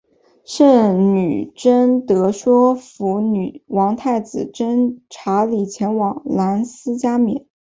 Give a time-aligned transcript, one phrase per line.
[0.43, 3.21] 圣女贞德说服
[3.67, 4.51] 王太子
[5.11, 7.45] 查理前往兰斯加冕。